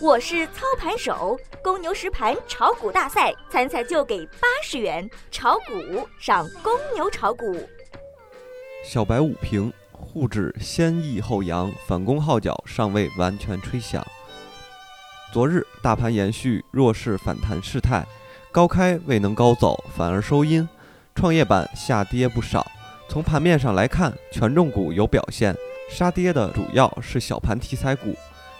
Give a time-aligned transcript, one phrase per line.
[0.00, 7.56] 我是操盘手，公牛实盘炒股大赛参赛就给八十元，炒股上公牛炒股。
[8.84, 14.04] 小白午评：沪指先抑后扬，反攻号角尚未完全吹响。
[15.32, 18.04] 昨日大盘延续弱势反弹势态，
[18.50, 20.68] 高开未能高走，反而收阴，
[21.14, 22.66] 创业板下跌不少。
[23.08, 25.56] 从盘面上来看，权重股有表现，
[25.88, 28.14] 杀跌的主要是小盘题材股。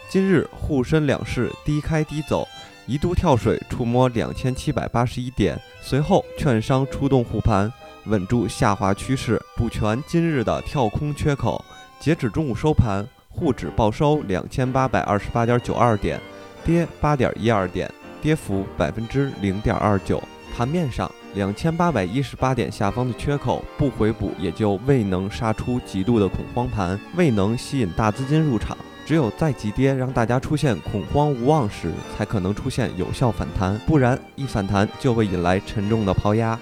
[0.08, 2.46] 今日沪深两市低开低走，
[2.86, 7.72] 一度跳水触摸两千七百八十一点，随后券商出动护盘，
[8.04, 11.64] 稳住下滑趋势，补全今日的跳空缺口。
[11.98, 16.20] 截止中午收盘，沪指报收两千八百二十八点九二点，
[16.64, 17.90] 跌八点一二点，
[18.22, 20.22] 跌幅百分之零点二九。
[20.56, 28.76] 盘面上，两千八百一十八点下方的缺口不回补，也就未能杀出极度的恐慌盘，未能吸引大资金入场。
[29.06, 36.58] 只有在急跌让大家出现恐慌无望时，才可能出现有效反弹，不然一反弹就会引来沉重的抛压。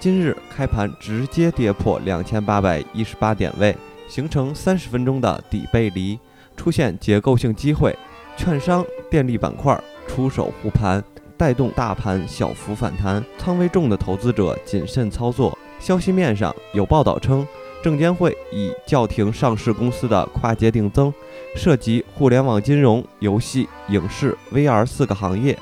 [0.00, 3.76] 今日开盘直接跌破两千八百一十八点位，
[4.08, 6.18] 形成三十分钟的底背离，
[6.56, 7.96] 出现结构性机会。
[8.36, 11.04] 券商、电力板块出手护盘，
[11.36, 13.22] 带动大盘小幅反弹。
[13.38, 15.56] 仓位重的投资者谨慎操作。
[15.78, 17.46] 消息面上有报道称。
[17.82, 21.12] 证监会已叫停上市公司的跨界定增，
[21.54, 25.58] 涉及互联网金融、游戏、影视、VR 四个行业。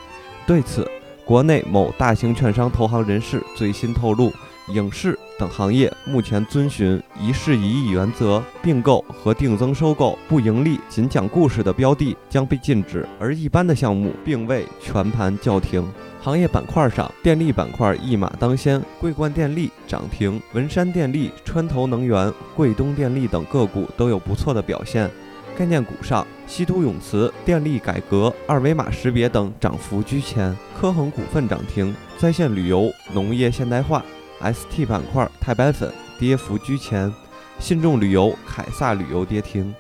[0.47, 0.89] 对此，
[1.25, 4.33] 国内某大型券商投行人士最新透露，
[4.73, 15.87] 影视等行业目前遵循一事一议原则，并购和定增收购不盈利、仅讲故事的标的将被禁止，而一般的项目并未全盘叫停。
[16.23, 25.11] 行业板块上，电力板块一马当先，桂冠电力涨停，文山电力、川投能源、桂东电力等个股都有不错的表现。
[25.61, 30.56] 概念股上，稀土永磁、电力改革、二维码识别等涨幅居前。
[30.75, 34.03] 科恒股份涨停，在线旅游、农业现代化、
[34.41, 37.12] ST 板块钛白粉跌幅居前，
[37.59, 39.75] 信众旅游、凯撒旅游跌停。